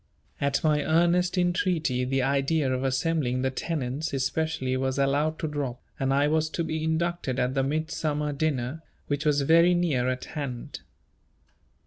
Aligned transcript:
At 0.41 0.63
my 0.63 0.83
earnest 0.83 1.37
entreaty, 1.37 2.03
the 2.05 2.23
idea 2.23 2.73
of 2.73 2.83
assembling 2.83 3.43
the 3.43 3.51
tenants 3.51 4.13
especially 4.13 4.75
was 4.75 4.97
allowed 4.97 5.37
to 5.37 5.47
drop, 5.47 5.79
and 5.99 6.11
I 6.11 6.27
was 6.27 6.49
to 6.57 6.63
be 6.63 6.83
inducted 6.83 7.37
at 7.37 7.53
the 7.53 7.61
Midsummer 7.61 8.33
dinner, 8.33 8.81
which 9.05 9.25
was 9.27 9.41
very 9.41 9.75
near 9.75 10.09
at 10.09 10.25
hand. 10.25 10.79